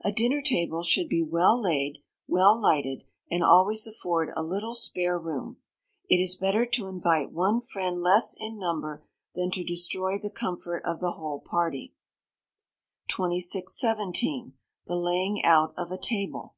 [0.00, 5.16] A dinner table should be well laid, well lighted, and always afford a little spare
[5.16, 5.58] room.
[6.08, 9.04] It is better to invite one friend less in number,
[9.36, 11.94] than to destroy the comfort of the whole party.
[13.06, 14.54] 2617.
[14.88, 16.56] The Laying out of a Table.